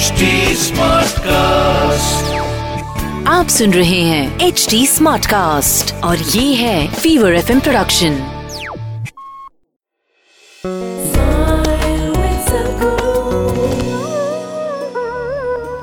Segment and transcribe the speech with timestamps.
[0.00, 0.26] HD
[0.58, 2.28] Smartcast.
[3.28, 8.16] आप सुन रहे हैं एच डी स्मार्ट कास्ट और ये है fever F production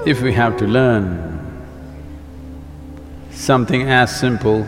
[0.06, 1.08] If we have to learn
[3.46, 4.66] something as simple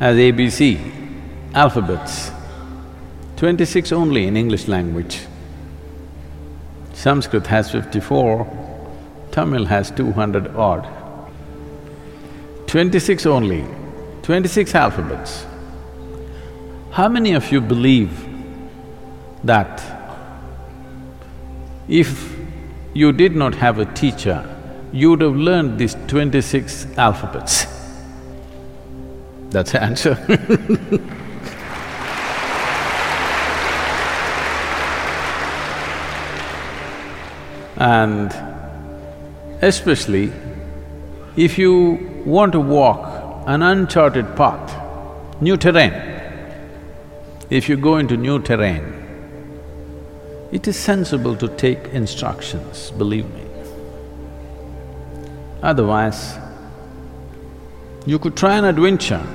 [0.00, 0.72] as ABC,
[1.66, 2.18] alphabets,
[3.36, 5.22] twenty-six only in English language.
[7.01, 8.45] Sanskrit has fifty-four,
[9.31, 10.87] Tamil has two hundred odd.
[12.67, 13.65] Twenty-six only,
[14.21, 15.47] twenty-six alphabets.
[16.91, 18.11] How many of you believe
[19.43, 19.81] that
[21.87, 22.37] if
[22.93, 24.37] you did not have a teacher,
[24.93, 27.65] you would have learned these twenty-six alphabets?
[29.49, 30.13] That's the answer
[37.81, 38.31] And
[39.63, 40.31] especially
[41.35, 45.91] if you want to walk an uncharted path, new terrain,
[47.49, 48.83] if you go into new terrain,
[50.51, 53.45] it is sensible to take instructions, believe me.
[55.63, 56.37] Otherwise,
[58.05, 59.25] you could try an adventure,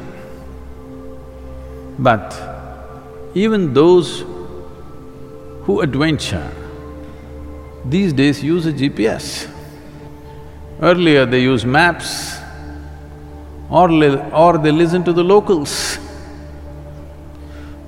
[1.98, 2.32] but
[3.34, 4.20] even those
[5.64, 6.48] who adventure
[7.88, 9.50] these days use a GPS.
[10.80, 12.38] Earlier they use maps
[13.70, 13.90] or,
[14.32, 15.98] or they listen to the locals.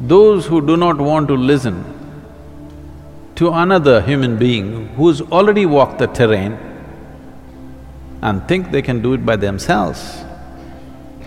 [0.01, 1.85] Those who do not want to listen
[3.35, 6.57] to another human being who's already walked the terrain
[8.23, 10.25] and think they can do it by themselves,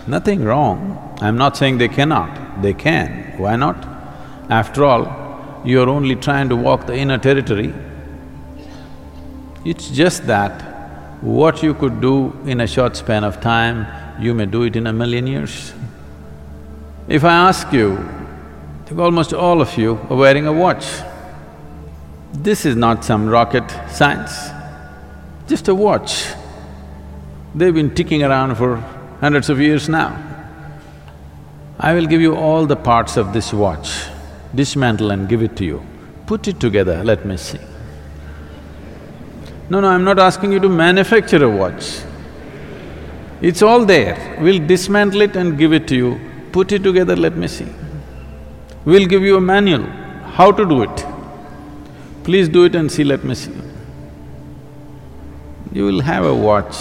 [0.06, 1.16] nothing wrong.
[1.20, 3.76] I'm not saying they cannot, they can, why not?
[4.50, 7.72] After all, you're only trying to walk the inner territory,
[9.64, 10.60] it's just that
[11.22, 13.86] what you could do in a short span of time,
[14.20, 15.72] you may do it in a million years.
[17.06, 20.86] If I ask you, I think almost all of you are wearing a watch.
[22.32, 24.32] This is not some rocket science,
[25.46, 26.26] just a watch.
[27.54, 28.76] They've been ticking around for
[29.20, 30.18] hundreds of years now.
[31.78, 34.06] I will give you all the parts of this watch,
[34.54, 35.86] dismantle and give it to you.
[36.26, 37.58] Put it together, let me see.
[39.68, 42.02] No, no, I'm not asking you to manufacture a watch.
[43.40, 44.38] It's all there.
[44.40, 46.20] We'll dismantle it and give it to you.
[46.52, 47.66] Put it together, let me see.
[48.84, 49.84] We'll give you a manual,
[50.36, 51.06] how to do it.
[52.24, 53.52] Please do it and see, let me see.
[55.72, 56.76] You will have a watch,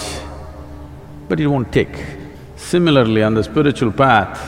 [1.29, 2.05] but it won't tick.
[2.57, 4.39] Similarly, on the spiritual path,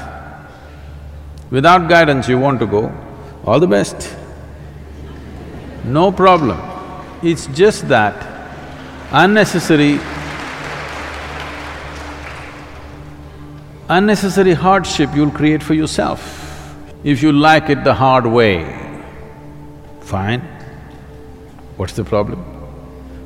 [1.49, 2.91] without guidance you want to go,
[3.45, 4.15] all the best.
[5.85, 6.72] No problem.
[7.23, 8.15] It's just that
[9.11, 9.97] unnecessary
[13.87, 16.75] unnecessary hardship you'll create for yourself.
[17.05, 18.63] If you like it the hard way,
[20.01, 20.41] fine.
[21.77, 22.43] What's the problem?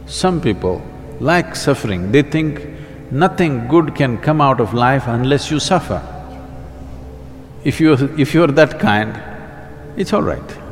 [0.06, 0.80] Some people
[1.20, 2.68] like suffering, they think
[3.12, 6.02] nothing good can come out of life unless you suffer.
[7.64, 8.20] If you're…
[8.20, 9.20] if you're that kind,
[9.96, 10.67] it's all right.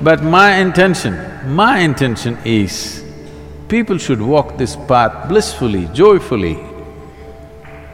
[0.00, 1.14] But my intention,
[1.54, 3.02] my intention is,
[3.68, 6.58] people should walk this path blissfully, joyfully,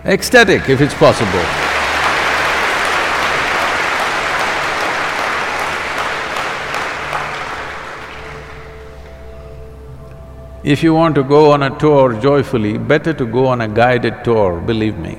[0.04, 1.44] ecstatic if it's possible.
[10.64, 14.24] If you want to go on a tour joyfully, better to go on a guided
[14.24, 15.18] tour, believe me.